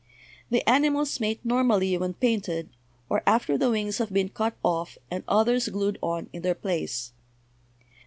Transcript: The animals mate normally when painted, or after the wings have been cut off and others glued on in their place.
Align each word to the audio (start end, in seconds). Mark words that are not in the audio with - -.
The 0.49 0.67
animals 0.67 1.19
mate 1.19 1.41
normally 1.43 1.95
when 1.95 2.15
painted, 2.15 2.69
or 3.07 3.21
after 3.27 3.55
the 3.55 3.69
wings 3.69 3.99
have 3.99 4.11
been 4.11 4.29
cut 4.29 4.55
off 4.63 4.97
and 5.11 5.23
others 5.27 5.69
glued 5.69 5.99
on 6.01 6.27
in 6.33 6.41
their 6.41 6.55
place. 6.55 7.13